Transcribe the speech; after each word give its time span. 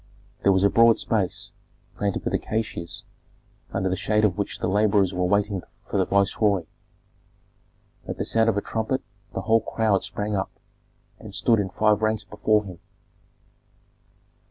That 0.41 0.51
was 0.51 0.63
a 0.63 0.69
broad 0.71 0.97
space, 0.97 1.51
planted 1.95 2.25
with 2.25 2.33
acacias, 2.33 3.05
under 3.71 3.87
the 3.87 3.95
shade 3.95 4.25
of 4.25 4.35
which 4.35 4.57
the 4.57 4.67
laborers 4.67 5.13
were 5.13 5.25
waiting 5.25 5.61
for 5.85 5.97
the 5.99 6.05
viceroy. 6.07 6.63
At 8.07 8.17
the 8.17 8.25
sound 8.25 8.49
of 8.49 8.57
a 8.57 8.61
trumpet 8.61 9.03
the 9.35 9.41
whole 9.41 9.61
crowd 9.61 10.01
sprang 10.01 10.35
up, 10.35 10.49
and 11.19 11.35
stood 11.35 11.59
in 11.59 11.69
five 11.69 12.01
ranks 12.01 12.23
before 12.23 12.63
him. 12.65 12.79